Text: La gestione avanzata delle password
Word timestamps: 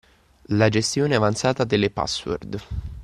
La 0.47 0.69
gestione 0.69 1.13
avanzata 1.13 1.63
delle 1.63 1.91
password 1.91 2.61